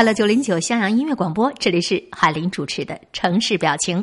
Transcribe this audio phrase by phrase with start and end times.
[0.00, 4.02] 快乐九零九襄阳音乐广播，这里是海林主持的城市表情，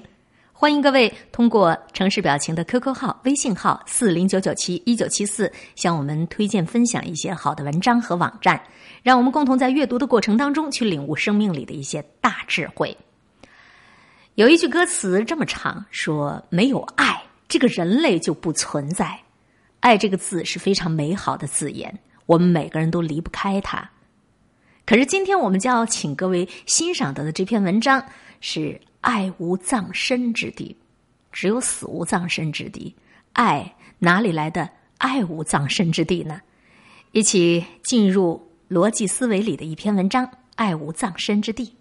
[0.53, 8.61] 欢迎各位通过城市表情的 QQ 号、微信号四零九九七一九七四向我们推荐分享一些好的文章和网站，
[9.01, 12.95] 让我们共同在阅读的过程当中去领悟生命里的一些大智慧。
[14.35, 19.19] 有一句歌词这么长，说：“没有爱，这个人类就不存在。”
[19.81, 23.89] 爱这个字是非常美好的字眼，我们每个人都离不开它。
[24.87, 28.01] 可是今天我们将要请各位欣赏到的这篇文章
[28.39, 30.77] 是“爱无葬身之地”，
[31.29, 32.95] 只有死无葬身之地。
[33.33, 34.69] 爱哪里来的
[34.99, 36.39] “爱无葬身之地”呢？
[37.11, 41.75] 一起进入逻辑思维里的一篇文章“爱无葬身之地”。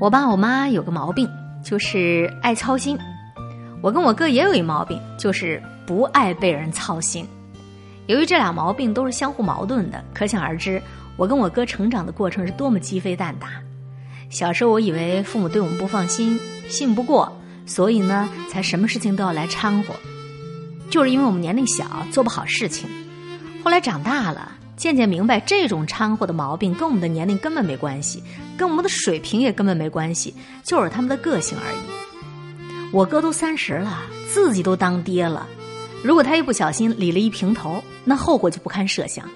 [0.00, 1.28] 我爸我妈有个毛病，
[1.62, 2.96] 就是爱操心；
[3.82, 7.28] 我跟我哥也有一毛病，就是不爱被人操心。
[8.12, 10.80] 由于这俩毛病都是相互矛盾的，可想而知，
[11.16, 13.48] 我跟我哥成长的过程是多么鸡飞蛋打。
[14.28, 16.38] 小时候，我以为父母对我们不放心，
[16.68, 19.94] 信不过，所以呢，才什么事情都要来掺和。
[20.90, 22.86] 就是因为我们年龄小，做不好事情。
[23.64, 28.22] 后来长大了，渐渐明白，这种掺和的毛病跟我们的年龄根本没关系，
[28.58, 32.92] 跟我们的水平也根本没关系，就是他们的个性而已。
[32.92, 35.46] 我哥都三十了，自己都当爹了。
[36.02, 39.28] 如果他一不小心理了一平头，那后果就不堪设想。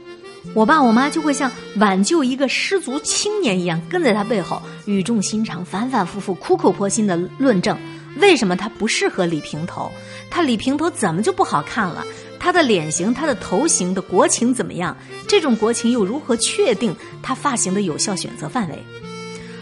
[0.55, 7.77] 我爸我妈就会像挽救一个失足青年一样，跟在他背后，语重心长、反反复复、苦口婆心的论证
[8.19, 9.91] 为什么他不适合理平头，
[10.31, 12.05] 他理平头怎么就不好看了？
[12.39, 14.97] 他的脸型、他的头型的国情怎么样？
[15.27, 18.79] 这种国情又如何确定他发型的有效选择范围？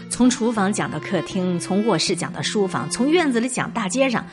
[0.09, 4.25] 从厨房讲到客厅，从卧室讲到书房，从院子里讲大街上。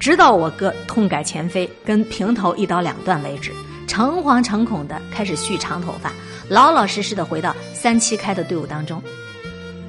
[0.00, 3.52] 直到我哥痛改前非，跟平头一刀两断为止，
[3.86, 6.10] 诚惶诚恐的开始蓄长头发，
[6.48, 9.02] 老老实实的回到三七开的队伍当中。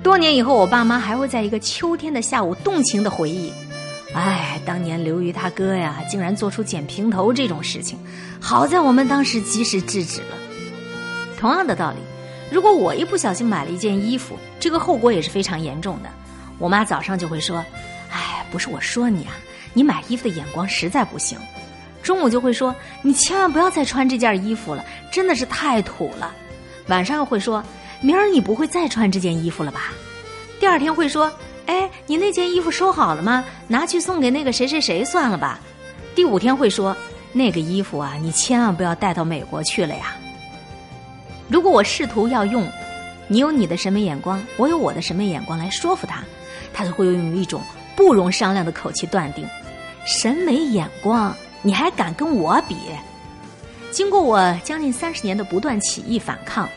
[0.03, 3.53] 多年以后，我爸妈还会在一个秋天的下午动情的回忆
[4.14, 7.97] ：“哎，当年刘瑜他哥呀，竟然做出剪平头这种事情，
[8.41, 10.36] 好在我们当时及时制止了。”
[11.40, 11.97] 同样的道理，
[12.52, 16.09] 如果我一不小心买了一件衣服，这个后果也是非常严重的。
[16.57, 17.63] 我妈早上就会说
[18.12, 19.31] ：“哎，不是我说你啊。”
[19.74, 21.38] 你买衣服的眼光实在不行，
[22.04, 26.34] 中午就会说你千万不要再穿这件衣服了，真的是太土了。
[26.88, 27.64] 晚上又会说
[28.02, 29.94] 明儿你不会再穿这件衣服了吧？
[30.60, 31.31] 第二天会说
[31.68, 33.46] 哎，你那件衣服收好了吗？
[33.68, 35.60] 拿去送给那个谁谁谁算了吧。
[36.14, 36.98] 第五天会说
[37.31, 40.16] 那个衣服啊，你千万不要带到美国去了呀。
[41.48, 42.68] 如果我试图要用
[43.28, 46.24] 你有你的审美眼光，我有我的审美眼光来说服他，
[46.74, 47.62] 他就会用一种
[47.96, 49.48] 不容商量的口气断定。
[50.06, 52.75] 审美眼光，你还敢跟我比？
[53.91, 56.67] 经过我将近三十年的不断起义反抗，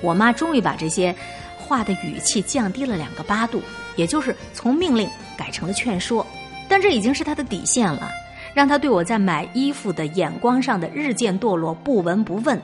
[0.00, 1.14] 我妈终于把这些
[1.58, 3.62] 话的语气降低了两个八度，
[3.94, 6.26] 也就是从命令改成了劝说。
[6.68, 8.10] 但这已经是她的底线了，
[8.52, 12.60] 让她对我在买衣服的眼光上的日渐堕落不闻不问。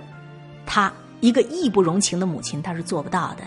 [0.66, 3.44] 她一个义不容情的母亲，她是做不到的。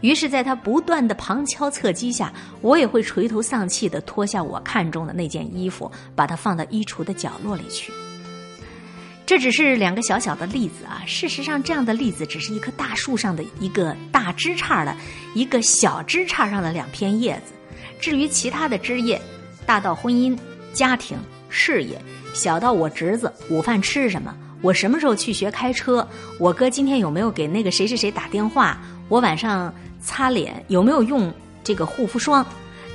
[0.00, 7.92] 于是，在他不断的旁敲侧击下，我也会垂头丧气的脱下我看中的那件衣服，把它放到衣橱的角落里去。
[9.26, 11.02] 这只是两个小小的例子啊！
[11.04, 14.96] 事实上，这样的例子只是一棵大树上的一个大枝杈的
[15.34, 17.52] 一个小枝杈上的两片叶子。
[18.00, 19.20] 至于其他的枝叶，
[19.66, 20.38] 大到婚姻、
[20.72, 21.18] 家庭、
[21.50, 22.00] 事业，
[22.32, 28.78] 小到我侄子午饭吃什么，我什么时候去学开车，我哥今天有没有给那个谁谁谁打电话，
[29.08, 29.74] 我晚上。
[30.08, 31.30] 擦脸有没有用
[31.62, 32.44] 这个护肤霜，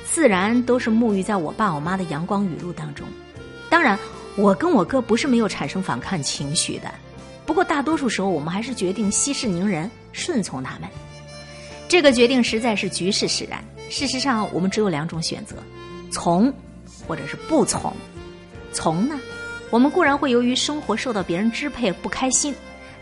[0.04, 3.06] 自然都是沐浴在我爸我妈的阳光雨露当中。
[3.70, 3.96] 当然，
[4.34, 6.92] 我跟我哥不是没有产生反抗情绪的，
[7.46, 10.88] 不过大多数时候我们还是决定息事宁人，顺从他们。
[11.86, 13.62] 这个决定实在是局势使然。
[13.88, 15.54] 事实上，我们只有两种选择：
[16.10, 16.52] 从，
[17.06, 17.92] 或者是不从。
[18.72, 19.20] 从呢，
[19.70, 22.52] 我们固然会由于生活受到别人支配不开心，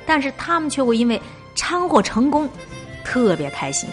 [0.04, 1.18] 但是他们却会因为
[1.54, 2.46] 掺和成功。
[3.04, 3.88] 特别开心，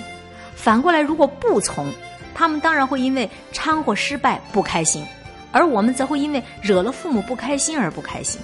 [0.56, 1.92] 反过来，如果不从，
[2.34, 5.06] 他们当然会因为掺和失败不开心，
[5.52, 8.40] 而我们则会因为惹了父母不开心而不开心。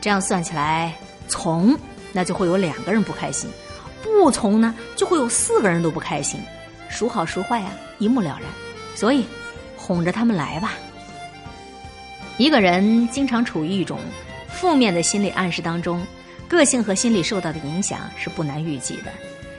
[0.00, 0.94] 这样算起来，
[1.28, 1.78] 从
[2.12, 3.50] 那就会有两个人不开心，
[4.02, 6.40] 不从呢就会有四个人都不开心，
[6.88, 7.68] 孰好孰坏呀，
[7.98, 8.42] 一目了然。
[8.94, 9.24] 所以，
[9.76, 10.74] 哄着他们来吧。
[12.36, 13.98] 一个人经常处于一种
[14.48, 16.04] 负面的心理暗示当中，
[16.48, 19.12] 个性和心理受到的影响是不难预计的。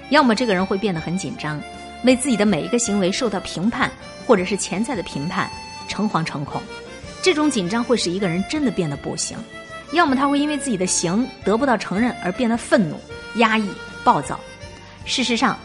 [0.09, 1.61] 要么这个人会变得很紧张，
[2.03, 3.89] 为自己的每一个行为受到评判，
[4.25, 5.50] 或者是潜在的评判，
[5.88, 6.61] 诚惶诚恐。
[7.21, 9.38] 这种紧张会使一个人真的变得不行；
[9.94, 12.97] 要么他会因为自己的行得不到承认而变得愤怒、
[13.35, 13.67] 压抑、
[14.03, 14.39] 暴躁。
[15.05, 15.57] 事实上，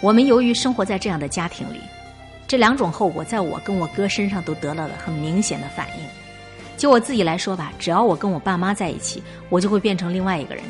[0.00, 1.80] 我们由于生活在这样的家庭里，
[2.46, 6.04] 这两种后果在我跟我哥身上都得到了很明显的反应。
[6.76, 10.62] 就我自己来说吧，只要我跟我爸妈在一起，我就会变成另外一个人。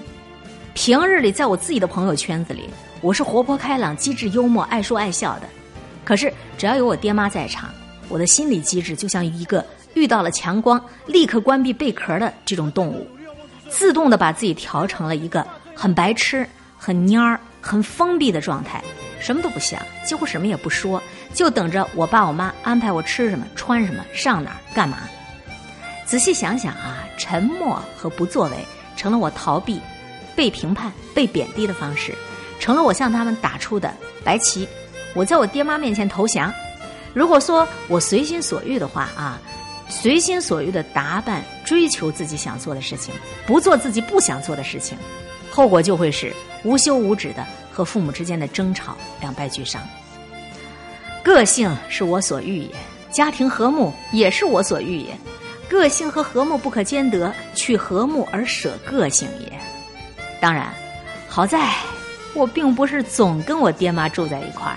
[0.74, 2.68] 平日里，在我自己的朋友圈子里，
[3.00, 5.48] 我是活泼开朗、机智幽默、爱说爱笑的。
[6.04, 7.70] 可是，只要有我爹妈在场，
[8.08, 13.06] 我的心理机制就像一个遇到了强光立刻关闭贝壳的这种动物，
[13.70, 18.82] 自动的把自己调成了一个很白痴、很蔫儿、很封闭的状态，
[19.20, 21.00] 什么都不想，几乎什么也不说，
[21.32, 24.98] 就等着我爸我妈安排我吃什么、穿什么、上哪儿、干嘛。
[26.04, 28.56] 仔细想想啊，沉默和不作为
[28.96, 29.80] 成了我逃避、
[30.36, 32.14] 被评判、被贬低的方式，
[32.58, 33.94] 成了我向他们打出的
[34.24, 34.68] 白旗。
[35.14, 36.52] 我在我爹妈面前投降。
[37.12, 39.38] 如果说我随心所欲的话啊，
[39.88, 43.14] 随心所欲的打扮、追求自己想做的事情，
[43.46, 44.98] 不做自己不想做的事情，
[45.50, 46.34] 后果就会是
[46.64, 49.80] 无休无止的和父母之间的争吵，两败俱伤。
[51.22, 52.74] 个性是我所欲也，
[53.12, 55.16] 家庭和睦也是我所欲也。
[55.68, 59.58] 个性和和睦不可兼得，去和睦而舍个性也。
[60.44, 60.68] 当然，
[61.26, 61.72] 好在
[62.34, 64.76] 我并不是总跟我爹妈住在一块儿。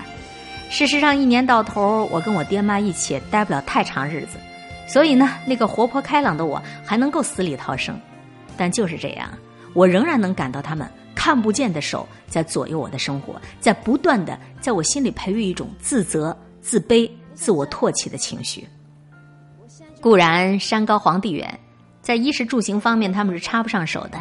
[0.70, 4.38] 事实上，一年到头，我跟我爹妈一起待不了太长日子，
[4.86, 8.00] 所以呢，那个活泼开朗的我还能够死里逃生。
[8.56, 9.28] 但就是这样，
[9.74, 18.66] 我仍然能感到他们看不见的手在左右我的生活，在不断的在我心里培育一种自责、自卑、自我唾弃的情绪。
[20.00, 21.60] 固然山高皇帝远，
[22.00, 24.18] 在衣食住行方面他们是插不上手的，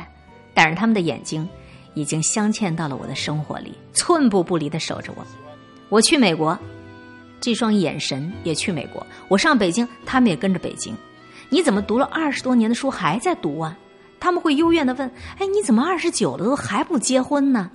[0.57, 1.48] 但是他们的眼睛
[1.94, 5.24] 已经镶嵌到了我的生活里，寸步不离的守着我。
[5.88, 6.57] 我去美国，
[7.39, 10.95] 这双眼神也去美国；我上北京，他们也跟着北京。
[11.50, 13.77] 你怎么读了二十多年的书还在读啊？
[14.19, 15.07] 他们会幽怨的问
[15.38, 17.69] ：“哎，你怎么二十九了都还不结婚呢？”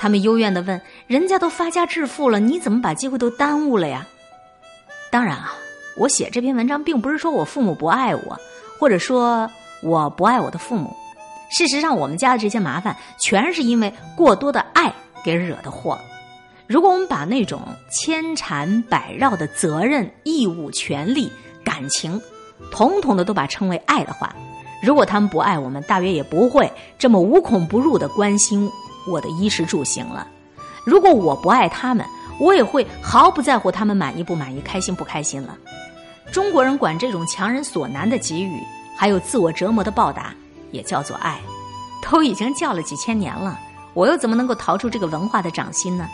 [0.00, 4.06] 他们幽怨的问：“人家都发家致富了，你怎么把机会都耽误了呀？”
[5.12, 5.54] 当然啊。
[5.96, 8.40] 我写这篇文章，并不是说我父母不爱我，
[8.80, 9.48] 或者说
[9.82, 10.96] 我不爱我的父母。
[11.50, 14.92] 事实上，我们家的这些麻烦，全是因为过多的爱
[15.24, 15.98] 给惹的祸。
[16.66, 17.60] 如果我们把那种
[17.90, 21.30] 千缠百绕的责任、义务、权利、
[21.62, 22.20] 感情，
[22.70, 24.34] 统统的都把称为爱的话，
[24.82, 28.70] 如果他们不爱我们，大约也不会这么无孔不入的关心
[29.06, 30.26] 我的衣食住行了。
[30.84, 32.04] 如果我不爱他们，
[32.40, 35.56] 我也会毫不在乎他们满意不满意、开心不开心了。
[36.32, 38.58] 中国人管这种强人所难的给予，
[38.96, 40.34] 还有自我折磨的报答，
[40.74, 41.40] 也叫做爱，
[42.02, 43.58] 都已经叫了几千年了，
[43.94, 46.08] 我又怎么能够逃出这个文化的掌心呢？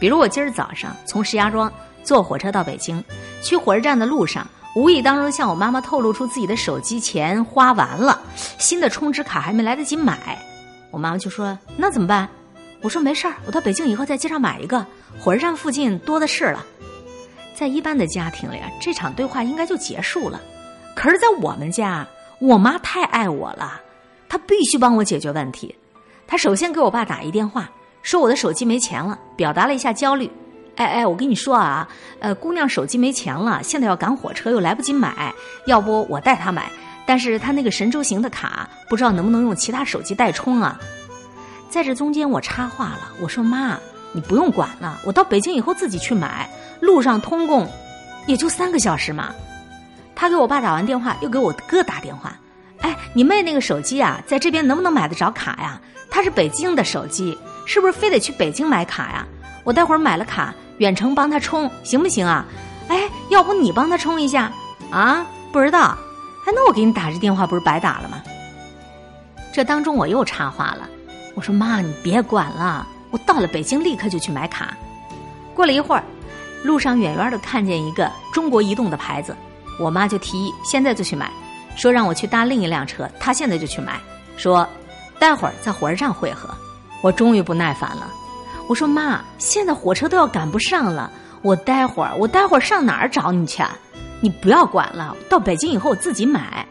[0.00, 1.72] 比如我今儿早上从石家庄
[2.02, 3.02] 坐火车到北京，
[3.42, 8.20] 去火车站的路上，无意当中向我妈妈透露出自己的手机钱花完了，
[8.58, 10.38] 新的充值卡还没来得及买，
[10.90, 12.28] 我妈妈就说：“那怎么办？”
[12.82, 14.84] 我说：“没事儿，我到北京以后在街上买一个，
[15.18, 16.64] 火车站附近多的是了。”
[17.56, 20.40] 在一般的家庭里啊，这场对话应该就结束了。
[20.94, 22.06] 可是，在我们家，
[22.38, 23.80] 我妈太爱我了，
[24.28, 25.74] 她必须帮我解决问题。
[26.26, 27.70] 她首先给我爸打一电话，
[28.02, 30.30] 说我的手机没钱了，表达了一下焦虑。
[30.76, 31.88] 哎哎，我跟你说啊，
[32.18, 35.32] 呃，姑娘手机没钱了，现在要赶火车，又来不及买，
[35.66, 36.70] 要不我带她买？
[37.06, 40.78] 但是她那个神州行的卡，不知道能不能用其他手机代充啊？
[41.70, 43.78] 在这中间，我插话了，我说妈，
[44.12, 46.50] 你不用管了，我到北京以后自己去买。
[46.80, 47.66] 路上通共，
[48.26, 49.34] 也就三个小时嘛。
[50.16, 52.34] 他给我爸打完电话，又给我哥打电话。
[52.80, 55.78] 哎，你妹那个手机啊，在这边能不能买得着卡呀？
[56.10, 59.26] 他是北京的手机，是不是非得去北京买卡呀？
[59.62, 62.44] 我待会儿买了卡，远程帮他充，行不行啊？
[62.88, 64.50] 哎，要不你帮他充一下
[64.90, 65.26] 啊？
[65.52, 65.96] 不知道。
[66.46, 68.22] 哎，那我给你打这电话不是白打了吗？
[69.52, 70.88] 这当中我又插话了，
[71.34, 74.74] 我说妈，你别管了，我到了北京立刻就去买卡。
[75.54, 76.02] 过了一会儿。
[76.62, 79.36] 路上远远的看见一个中国移动的牌子，
[79.78, 81.30] 我妈就提议现在就去买，
[81.76, 84.00] 说让我去搭另一辆车，她现在就去买，
[84.36, 84.66] 说
[85.18, 86.48] 待会儿在火车站汇合。
[87.02, 88.08] 我终于不耐烦了，
[88.68, 91.10] 我说妈，现在火车都要赶不上了，
[91.42, 93.62] 我待会儿我待会儿上哪儿找你去？
[94.20, 96.66] 你不要管了，到北京以后我自己买。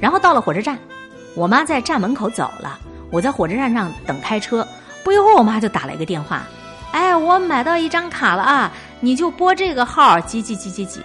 [0.00, 0.76] 然后到了火车站，
[1.36, 2.78] 我妈在站门口走了，
[3.10, 4.66] 我在火车站上等开车，
[5.04, 6.42] 不一会儿我妈就打了一个电话，
[6.90, 8.72] 哎，我买到一张卡了啊。
[9.00, 11.00] 你就拨这个号，几几几几几！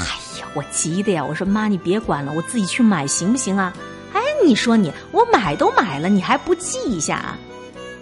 [0.00, 1.24] 哎呀，我急的呀！
[1.24, 3.72] 我说妈，你别管了，我自己去买行不行啊？
[4.12, 7.38] 哎，你说你，我买都买了，你还不记一下啊？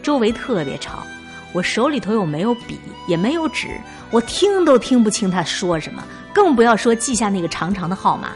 [0.02, 1.02] 周围特别吵，
[1.52, 3.69] 我手里头又没有笔，也没有纸，
[4.11, 6.02] 我听都听不清他说什么，
[6.33, 8.31] 更不要说记下那个长长的号码。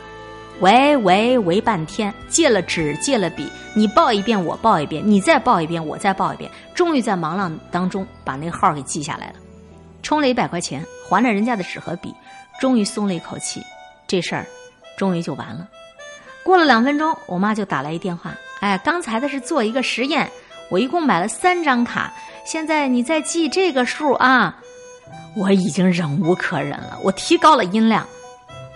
[0.61, 9.35] 喂喂喂半天，借了纸，借了笔，你报一遍，我报一遍，你再报一遍，我再报一遍，终于在忙乱当中把那个号给记下来了，
[10.03, 12.15] 充了一百块钱，还了人家的纸和笔，
[12.63, 13.61] 终于松了一口气，
[14.07, 14.47] 这事儿
[14.97, 15.67] 终于就完了。
[16.45, 20.31] 过了两分钟，我妈就打来一电话，哎，刚才的是做一个实验，
[20.71, 22.13] 我一共买了三张卡，
[22.47, 24.57] 现在你再记这个数啊，
[25.35, 28.07] 我已经忍无可忍了，我提高了音量。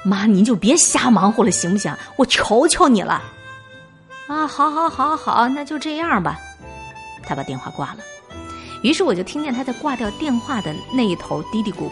[0.03, 1.95] 妈，您就别瞎忙活了，行不行？
[2.17, 3.23] 我求求你了！
[4.27, 6.41] 啊，好，好，好，好，那就这样吧。
[7.23, 7.99] 他把电话挂了。
[8.83, 11.91] 于是我就听见他在挂掉电话的那一头嘀嘀咕咕：“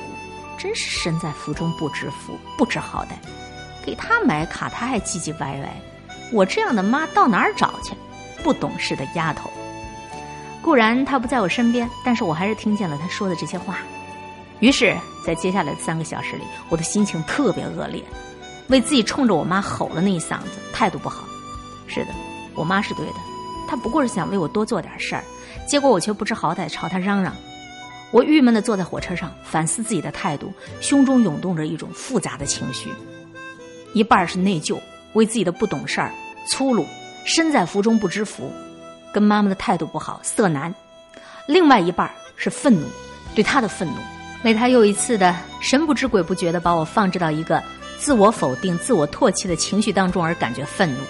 [0.64, 3.09] 真是身在福中不知福，不知好歹。
[3.85, 5.68] 给他买卡，他还唧唧歪歪。
[6.33, 7.92] 我这样的妈到哪儿找去？
[8.42, 9.50] 不懂事的丫头。
[10.62, 13.76] 固然他不在我身边，但是我还是听见了他说的这些话。”
[14.61, 18.02] 于是，在接下来的三个小时里，我的心情特别恶劣，
[18.68, 21.25] 为自己冲着我妈吼了那一嗓子，态度不好。
[21.87, 22.14] 是的，
[22.54, 23.16] 我妈是对的，
[23.68, 25.23] 她不过是想为我多做点事儿，
[25.68, 27.37] 结果我却不知好歹朝她嚷嚷。
[28.14, 32.88] 我郁闷地坐在火车上，反思自己的态度，胸中涌动着一种复杂的情绪，
[33.92, 34.78] 一半是内疚，
[35.14, 36.12] 为自己的不懂事儿、
[36.49, 36.87] 粗鲁、
[37.25, 38.52] 身在福中不知福，
[39.12, 40.73] 跟妈妈的态度不好，色难；
[41.49, 42.87] 另外一半是愤怒，
[43.35, 43.97] 对她的愤怒。
[44.44, 47.61] 为他又一次的神不知鬼不觉的把我放置到一个
[47.99, 51.00] 自我否定、自我唾弃的情绪当中而感觉愤怒。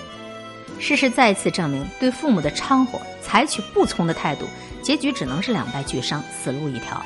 [0.78, 4.46] 事实再一次证明，对父母的掺和采取不从的态度，
[4.84, 7.02] 结局只能是两败俱伤、死路一条。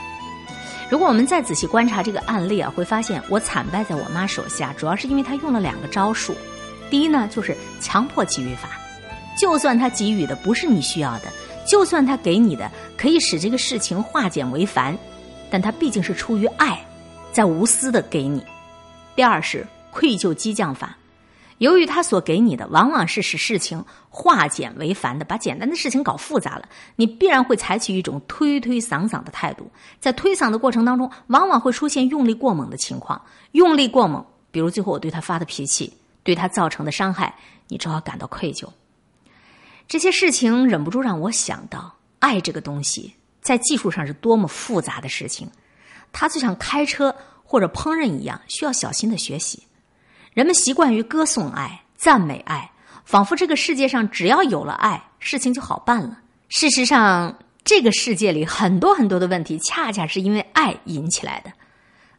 [0.91, 6.35] 如果我们再仔细观察这个案例啊，会发现我惨败在我妈手下，主要是因为她用了两个招数。
[6.91, 8.71] 第一呢，就是强迫给予法，
[9.39, 11.33] 就算他给予的不是你需要的，
[11.67, 14.99] 就算他给你的可以使这个事情化简为繁。
[15.51, 16.85] 但他毕竟是出于爱，
[17.33, 18.45] 在无私的给你。
[19.15, 20.98] 第二是愧疚激将法，
[21.59, 29.71] 由于他所给你的往往是使事情化简为繁的，把简单的事情搞复杂了，你必然会采取一种推推搡搡的态度。
[30.01, 33.21] 在推搡的过程当中，往往会出现用力过猛的情况。
[33.53, 37.35] 用力过猛，比如最后我对他发的脾气，对他造成的伤害，
[37.69, 38.69] 你只好感到愧疚。
[39.87, 43.15] 这些事情忍不住让我想到，爱这个东西。
[43.41, 45.51] 在技术上是多么复杂的事情，
[46.13, 49.63] 它就像开车或者烹饪一样，需要小心的学习。
[50.39, 52.71] 人们习惯于歌颂爱、赞美爱，
[53.05, 56.21] 仿佛这个世界上只要有了爱，事情就好办了。
[56.49, 61.51] 事实上，这个世界里很多很多的问题，恰恰是因为爱引起来的。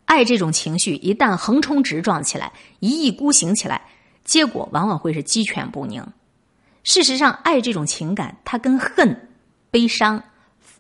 [0.04, 3.84] 爱这种情绪一旦横冲直撞起来，一意孤行起来，
[4.26, 6.06] 结果往往会是鸡犬不宁。
[6.84, 9.30] 事实上，爱这种情感，它跟恨、
[9.72, 10.22] 悲伤。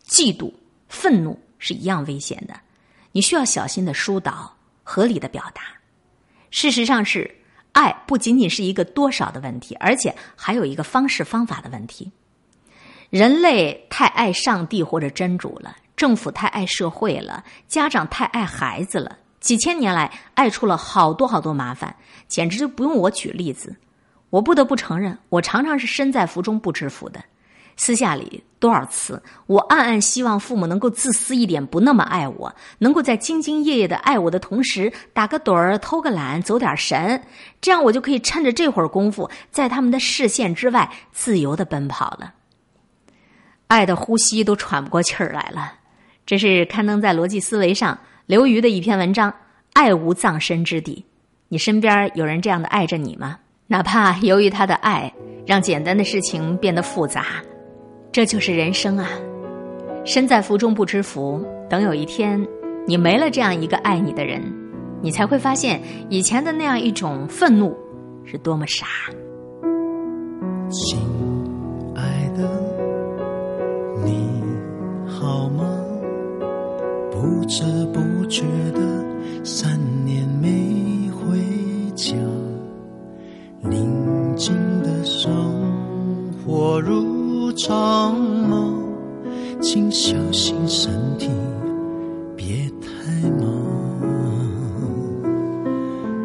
[0.06, 0.52] 嫉妒、
[0.90, 2.60] 愤怒是一样危险的，
[3.14, 5.62] 你需要小心的疏导，合理的表达。
[6.52, 7.36] 事实上是，
[7.72, 12.12] 爱不仅仅是一个多少的问题，而且还有一个方式方法的问题。
[13.10, 21.96] 人类太爱上帝或者真主了，政府太爱社会了，家长太爱孩子了，几千年来爱出了好多好多麻烦，
[22.28, 23.76] 简直就不用我举例子。
[24.30, 27.24] 我不得不承认，我常常是身在福中不知福的。
[27.82, 37.24] 私下里多少次，我暗暗希望父母能够自私一点，不那么爱我，能够在兢兢业业的爱我的同时，打个盹儿、偷个懒、走点神，
[37.62, 42.34] 这样我就可以趁着这会儿功夫，在他们的视线之外自由的奔跑了。
[43.68, 45.76] 爱的呼吸都喘不过气儿来了。
[46.26, 49.32] 这是刊登在《逻辑思维》上刘瑜的一篇文章
[49.72, 51.06] 《爱无葬身之地》。
[51.48, 53.40] 你身边有人这样的爱着你吗？
[53.68, 55.14] 哪怕由于他的爱，
[55.48, 57.42] 让简单的事情变得复杂。
[58.12, 59.08] 这就是人生啊！
[60.04, 62.44] 身在福中不知福，等有一天
[62.88, 64.42] 你没了这样一个爱你的人，
[65.02, 67.78] 你才会发现以前的那样一种愤怒
[68.26, 68.88] 是多么傻。
[70.72, 71.00] 亲
[71.96, 72.50] 爱的，
[74.04, 74.44] 你
[75.08, 75.70] 好吗？
[77.12, 77.64] 不知
[77.94, 78.82] 不觉的
[87.60, 88.74] 长吗？
[89.62, 91.30] 请小心身体，
[92.38, 93.52] 别太忙。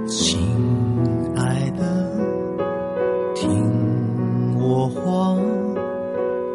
[0.06, 0.38] 亲
[1.34, 1.82] 爱的，
[3.34, 3.50] 听
[4.60, 5.36] 我话，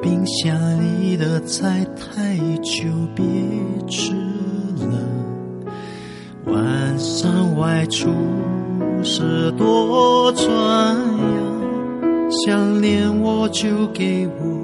[0.02, 3.26] 冰箱里的菜太久别
[3.90, 4.14] 吃
[4.78, 4.96] 了。
[6.46, 8.08] 晚上外出
[9.04, 14.59] 时多转阳，想念我就给我。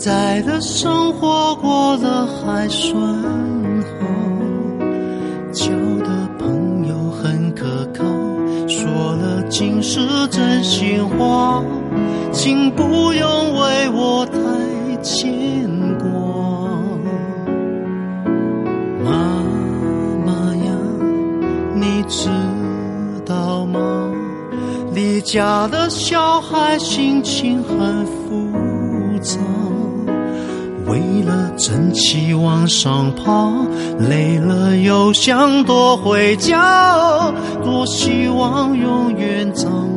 [0.00, 2.98] 在的生活过得还顺
[3.82, 4.06] 后，
[5.52, 5.66] 交
[5.98, 8.02] 的朋友很可靠，
[8.66, 11.62] 说了尽是真心话，
[12.32, 16.08] 请不用为我太牵挂。
[19.04, 19.10] 妈
[20.24, 20.32] 妈
[20.64, 20.72] 呀，
[21.74, 22.30] 你知
[23.26, 23.78] 道吗？
[24.94, 28.06] 离家的小孩心情很
[31.30, 33.52] 了争气往上爬，
[34.08, 37.32] 累了又想躲回家，
[37.62, 39.88] 多希望永远长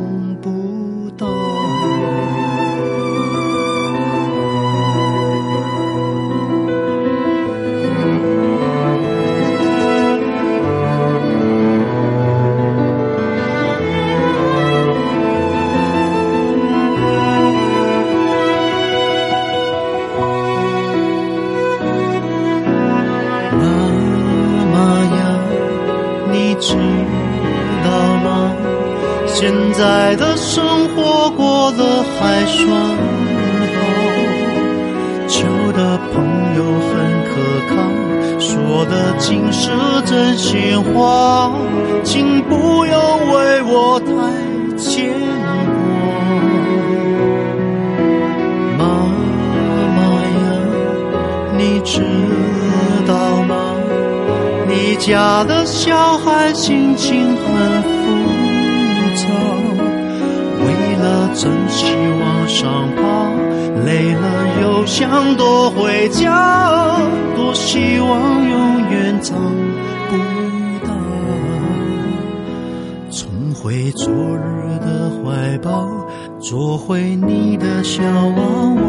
[55.06, 57.88] 家的小孩心情很复
[59.14, 59.28] 杂，
[60.64, 63.02] 为了争气往上爬，
[63.84, 64.26] 累了
[64.62, 66.96] 又想躲回家，
[67.36, 69.38] 多希望永远长
[70.08, 70.16] 不
[70.86, 70.88] 大。
[73.10, 75.86] 重回昨日的怀抱，
[76.40, 78.42] 做回你的小娃
[78.72, 78.80] 娃，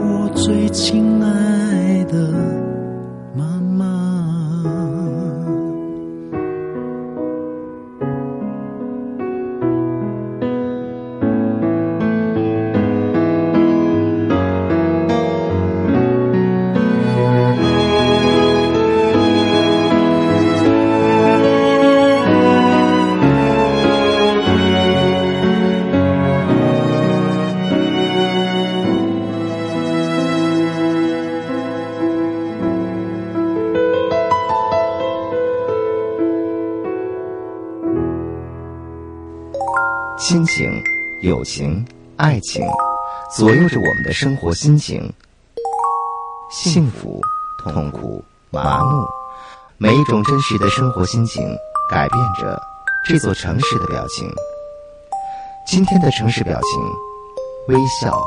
[0.00, 2.45] 我最亲爱的
[41.26, 41.84] 友情、
[42.16, 42.64] 爱情，
[43.36, 45.12] 左右着我们的生活心情。
[46.48, 47.20] 幸福、
[47.64, 49.04] 痛苦、麻木，
[49.76, 51.44] 每一种真实的生活心情，
[51.90, 52.56] 改变着
[53.04, 54.28] 这座城市的表情。
[55.66, 58.22] 今天的城市表情，微笑。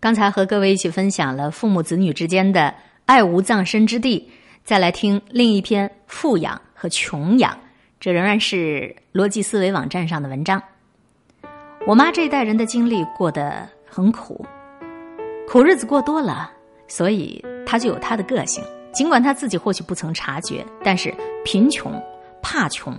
[0.00, 2.74] 刚才和各位一起分享了父母子女之间的
[3.06, 4.30] 爱无葬身之地，
[4.64, 7.54] 再来听另一篇富养和穷养，
[8.00, 10.60] 这仍然是逻辑思维网站上的文章。
[11.86, 14.42] 我妈这一代人的经历过得很苦，
[15.46, 16.50] 苦日子过多了，
[16.88, 18.64] 所以她就有她的个性。
[18.90, 21.92] 尽管她自己或许不曾察觉，但是贫穷、
[22.40, 22.96] 怕穷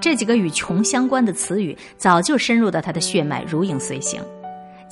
[0.00, 4.20] 这几个与穷相关的词语，早就深入到她的血脉，如影随形。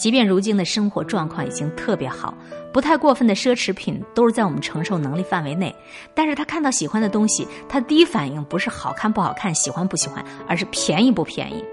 [0.02, 2.34] 即便如今的生活状况已经特别好，
[2.72, 5.72] 不太过分的奢侈品都是在我们承受能力范围内，
[6.12, 11.64] 但是他看到喜欢的东西，他第一反应不是好看不好看、喜欢不喜欢，而是便宜不便宜。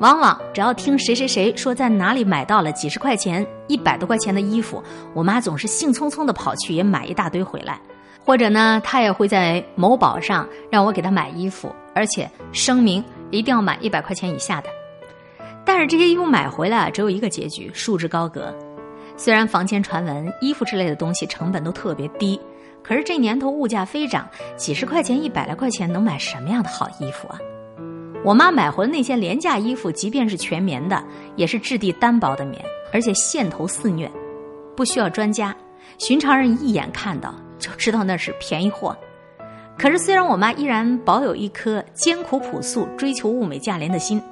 [0.00, 7.80] 往往只要听谁谁谁说在哪里买到了几十块钱、一百多块钱的衣服，我妈总是兴冲冲的跑去也买一大堆回来，
[8.22, 14.68] 或者呢，她也会在某宝上让我给她买衣服，而且声明一定要买一百块钱以下的。
[15.64, 18.54] 但是这些衣服买回来只有一个结局，束之高阁。
[19.16, 22.40] 虽然坊间传闻衣服之类的东西成本都特别低，
[22.82, 27.38] 可是这年头物价飞涨，几十块钱、一百来块钱能买什么样的好衣服啊？
[28.24, 31.02] 我妈买回的那件廉价衣服，即便是全棉的，
[31.36, 34.10] 也是质地单薄的棉，而且线头肆虐，
[34.74, 35.54] 不需要专家，
[35.98, 38.96] 寻常人一眼看到就知道那是便宜货。
[39.78, 44.22] 可是虽然我妈依然保有一颗艰苦朴素、追求物美价廉的心。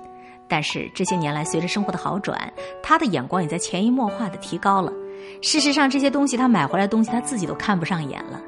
[0.48, 4.92] 但是这些年来，随着生活的好转，他的眼光也在潜移默化的提高了。
[5.42, 8.40] 事实上，这些东西他买回来东西，他自己都看不上眼了。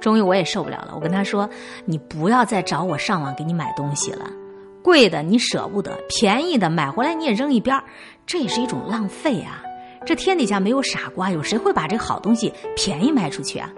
[0.00, 1.48] 终于，我也受不了了，我跟他说
[1.84, 4.30] ：“你不要再找我上网给你买东西了，
[4.82, 7.84] 贵的你舍不得，便宜的买回来你也扔一边儿，
[8.26, 9.62] 这也是一种浪费啊！
[10.04, 13.70] 这天底下没有傻瓜，有谁会把这好东西便宜卖出去啊？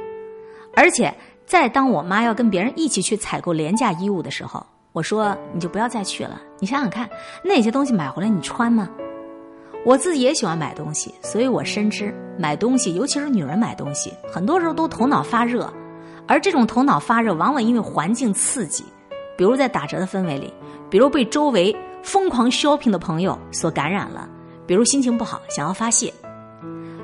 [0.75, 6.41] 而且，再当我妈要跟别人一起去采购廉价衣物的时候，我说你就不要再去了。
[6.61, 7.11] 你想想看，
[7.43, 8.89] 那些东西买回来你穿吗？
[9.85, 15.69] 我自己也喜欢买东西，所以我深知买东西，尤其是女人买东西，很多时候都头脑发热，
[16.29, 18.85] 而这种头脑发热往往因为环境刺激，
[19.37, 20.55] 比如在打折的氛围里，
[20.89, 24.29] 比如被周围疯狂 shopping 的朋友所感染了，
[24.65, 26.15] 比如心情不好想要发泄。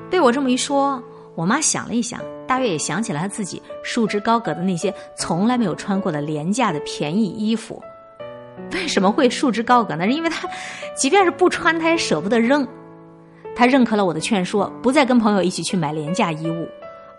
[0.09, 1.03] 被我这么一说，
[1.35, 2.21] 我妈想了一想。
[2.51, 7.81] 大约也想起了他自己束之高阁的那些从来没有穿过的廉价的便宜衣服，
[8.73, 10.05] 为什么会束之高阁呢？
[10.05, 10.49] 是因为他，
[10.97, 12.67] 即便是不穿，他也舍不得扔。
[13.55, 16.67] 他认可了我的劝说，不再跟朋友一起去买廉价衣物。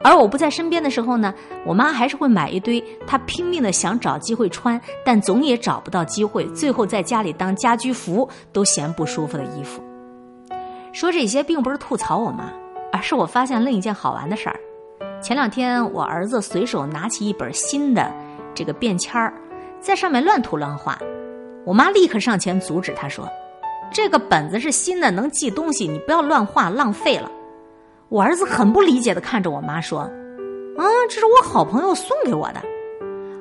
[0.04, 1.34] 而我不在身边的时候呢，
[1.65, 9.82] 我妈还是会买一堆她拼命的想找机会穿，但总也找不到机会，最后在家里当家居服都嫌不舒服的衣服。
[10.91, 12.52] 说这些并不是吐槽我妈，
[12.91, 14.60] 而是我发现另一件好玩的事儿。
[15.22, 18.12] 前两天，我儿子随手拿起一本新的
[18.56, 19.32] 这个便签儿，
[19.80, 20.98] 在上面乱涂乱画。
[21.64, 23.30] 我妈立刻上前阻止他，说
[23.94, 27.32] ：“这个本子是新的，能记东西，你不要乱画，浪费了。”
[28.10, 30.00] 我儿子很不理解的看着我妈说
[30.76, 32.60] ：“啊，这是我好朋友送给我的。”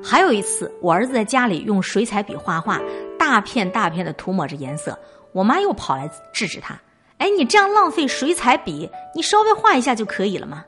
[0.04, 2.78] 还有一次，我儿子在家里用水彩笔画画，
[3.18, 4.98] 大片大片的涂抹着颜色，
[5.32, 6.78] 我妈又跑来制止他
[7.16, 10.62] ：“哎，你这样浪费水彩笔，你稍微画一下就可以了嘛。”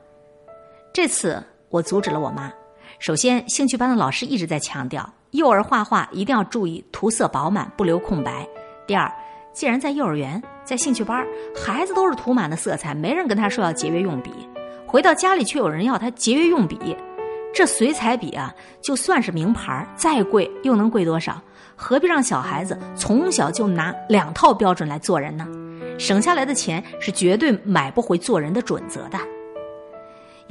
[0.93, 2.53] 这次我阻止了我妈。
[2.99, 8.47] 首先，兴趣班的老师一直在强调，幼儿画画一定要注意涂色饱满，不留空白。
[8.85, 9.11] 第二，
[9.51, 11.25] 既然在幼儿园，在兴趣班，
[11.55, 14.31] 孩子都是涂满了色彩，没人跟他说要节约用笔。
[14.85, 16.95] 回到家里却有人要他节约用笔，
[17.55, 18.53] 这水彩笔啊，
[18.83, 21.41] 就算是名牌，再贵又能贵多少？
[21.75, 25.47] 何必让小孩子从小就拿两套标准来做人呢？
[25.97, 29.17] 省下来的钱是绝对买不回做人的准则的。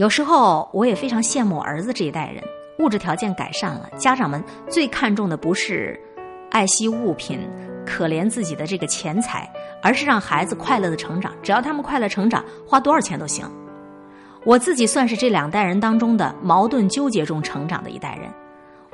[0.02, 2.42] 有时候我也非常羡慕儿子这一代人，
[2.80, 5.96] 物质条件改善了，家长们最看重的不是
[6.50, 7.38] 爱惜物品、
[7.86, 9.48] 可怜自己的这个钱财，
[9.80, 11.32] 而是让孩子快乐的成长。
[11.40, 13.48] 只要他们快乐成长，花多少钱都行。
[14.44, 18.28] 我自己算是这两代人当中的矛盾纠结中成长的一代人。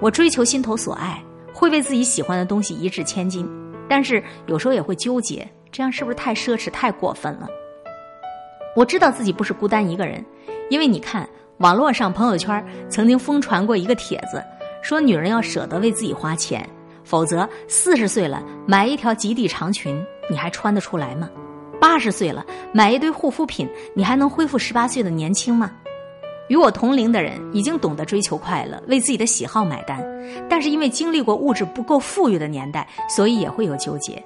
[0.01, 3.49] 我追求心头所爱，会为自己喜欢的东西一掷千金，
[3.89, 7.49] 但是有时候也会纠结，这样是不是太奢侈、太过分了？
[8.77, 10.23] 我知道自己不是孤单一个人。
[10.71, 11.29] 因为你看，
[11.59, 14.43] 网络上朋友圈曾经疯传过一个帖子，
[14.83, 16.69] 说女人要舍得为自己花钱，
[17.05, 21.29] 否则四十岁了买一条极地长裙，你还穿得出来吗？
[21.81, 25.71] 八十岁了买一堆护肤品，你还能恢复十八岁的年轻吗？
[26.49, 30.03] 与我同龄的人已经懂得追求快乐，为自己的喜好买单，
[30.49, 34.23] 但是因为经历过物质不够富裕的年代，所以也会有纠结。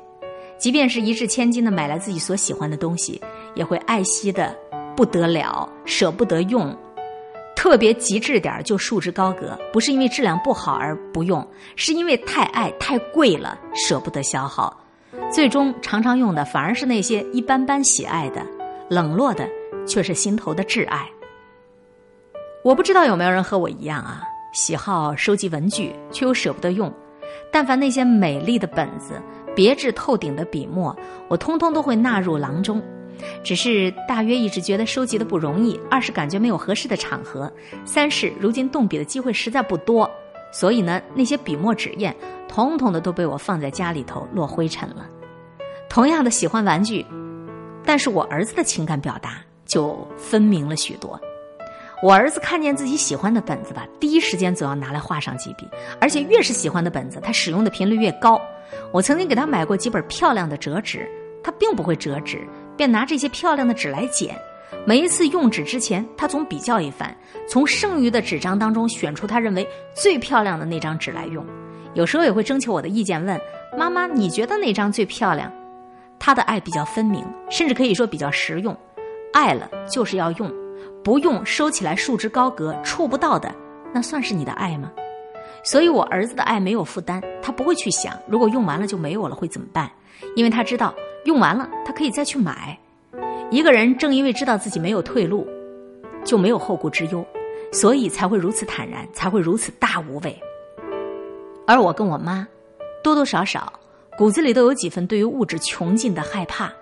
[0.57, 3.21] 即便是一掷千金的买来自己所喜欢的东西，
[3.55, 4.55] 也会爱惜的。
[4.97, 6.77] 不得了，舍不得用，
[7.57, 9.59] 特别极致点就束之高阁。
[9.73, 14.77] 不是因为质量不好而不用，是因为太爱太贵了，舍不得消耗。
[15.31, 18.43] 最终常常用的反而是那些一般般喜爱的，
[18.89, 19.49] 冷落的
[19.87, 21.09] 却是心头的挚爱。
[22.65, 26.93] 我不知道有没有人和我一样啊，喜好收集文具，却又舍不得用。
[27.51, 29.21] 但凡那些美丽的本子、
[29.55, 30.97] 别致透顶的笔墨，
[31.29, 32.83] 我通通都会纳入囊中。
[33.43, 37.53] 只是大约一直觉得收集的不容易，二是感觉没有合适的场合，
[37.85, 40.11] 三是如今动笔的机会实在不多，
[40.53, 42.15] 所以呢，那些笔墨纸砚，
[42.49, 45.07] 统统的都被我放在家里头落灰尘了。
[45.89, 47.05] 同样的喜欢玩具，
[47.85, 51.21] 但是我儿子的情感表达就分明了许多。
[52.03, 55.69] 我儿子看见自己喜欢的本子吧，第一时间总要拿来画上几笔，
[56.01, 58.41] 而且越是喜欢的本子，他使用的频率越高。
[58.91, 61.09] 我曾经给他买过几本漂亮的折纸，
[61.45, 62.45] 他并不会折纸。
[62.83, 64.37] 便拿这些漂亮的纸来剪，
[64.85, 67.17] 每一次用纸之前，他总比较一番，
[67.49, 69.65] 从剩余的纸张当中选出他认为
[69.95, 71.47] 最漂亮的那张纸来用。
[71.95, 73.41] 有时候也会征求我的意见，问
[73.79, 75.49] 妈妈：“你觉得哪张最漂亮？”
[76.19, 78.77] 他的爱比较分明，甚至可以说比较实用。
[79.33, 80.53] 爱了就是要用，
[81.05, 83.55] 不用收起来束之高阁，触不到的，
[83.95, 84.91] 那算是你的爱吗？
[85.63, 89.89] 所以我儿子的爱没有负担，他不会去想如果用完了就没有了会怎么办，
[90.37, 90.95] 因为他知道。
[91.25, 92.77] 用完了，他可以再去买。
[93.49, 95.47] 一个人正因为知道自己没有退路，
[96.25, 97.25] 就没有后顾之忧，
[97.71, 100.37] 所以才会如此坦然，才会如此大无畏。
[101.65, 102.45] 而我跟我妈，
[103.05, 103.73] 多多少少
[104.19, 106.73] 骨子里都有几分对于物质穷尽的害怕。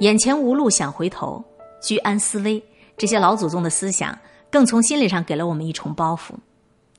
[0.00, 1.44] 眼前无路想回头，
[1.80, 2.60] 居安思危，
[2.96, 4.18] 这些老祖宗的思想，
[4.50, 6.34] 更从心理上给了我们一重包袱。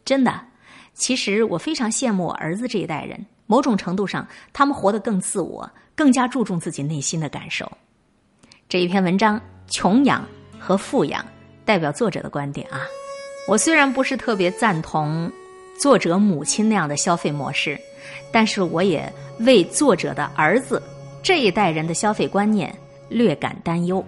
[0.05, 0.39] 真的，
[0.93, 5.69] 其实我非常羡慕我儿子这一代人，某种程度上，他们活得更自我。
[5.97, 7.71] 更加注重自己内心的感受。
[8.67, 10.27] 这一篇文章，穷养
[10.59, 11.25] 和富养，
[11.63, 12.81] 代表作者的观点啊。
[13.47, 15.31] 我虽然不是特别赞同
[15.79, 17.79] 作者母亲那样的消费模式，
[18.29, 20.83] 但是我也为作者的儿子
[21.23, 22.77] 这一代人的消费观念
[23.07, 24.03] 略感担忧。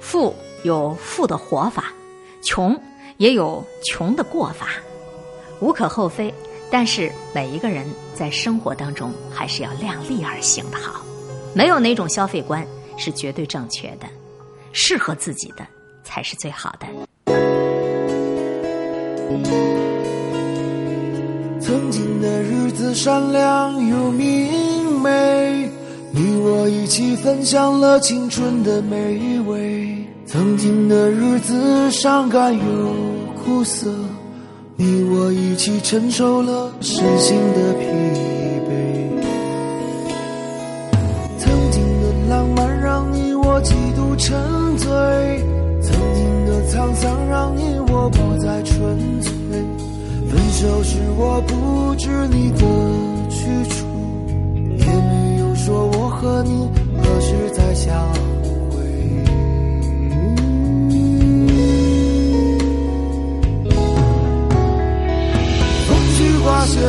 [0.00, 1.84] 富有富的活法，
[2.42, 2.76] 穷
[3.18, 4.70] 也有穷的过法，
[5.60, 6.34] 无可厚非。
[6.70, 11.02] 但是每一个人在生活当中还是要量力而行的好，
[11.54, 14.06] 没有哪种消费观是绝对正确的，
[14.72, 15.66] 适合自己的
[16.04, 16.86] 才是最好的。
[21.60, 25.70] 曾经的日子闪亮又明媚，
[26.12, 29.96] 你我一起分享了青春的美味。
[30.26, 32.62] 曾经的日子伤感又
[33.42, 33.90] 苦涩。
[34.80, 37.84] 你我一起承受了身心的疲
[38.62, 38.70] 惫，
[41.36, 44.38] 曾经的浪漫让你我几度沉
[44.76, 44.86] 醉，
[45.82, 49.32] 曾经的沧桑让你我不再纯粹。
[50.30, 52.60] 分手时我不知你的
[53.28, 53.84] 去处，
[54.76, 56.70] 也没有说我和你
[57.02, 58.27] 何时再相。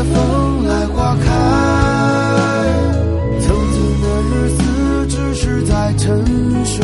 [0.03, 1.25] 风来花开。
[3.39, 4.61] 曾经的日子
[5.07, 6.23] 只是在沉
[6.65, 6.77] 睡。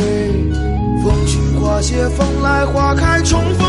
[1.02, 3.65] 风去花谢，风来花开，重逢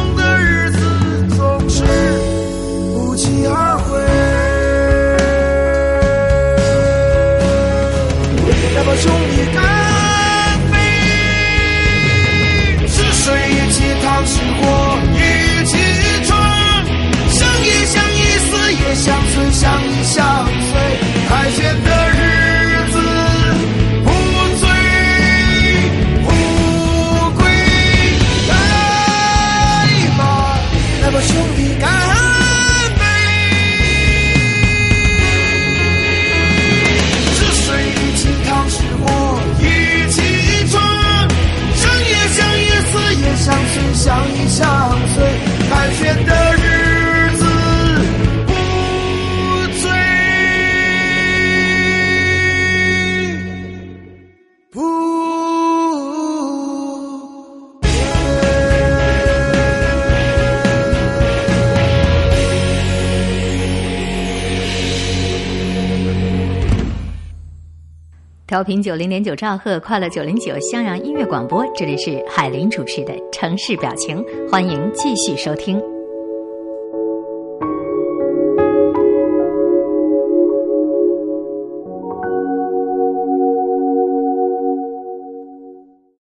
[68.58, 75.80] 调频九零点九兆赫，快乐九零九襄阳音乐广播，这里是海林主持的城市表情，欢迎继续收听。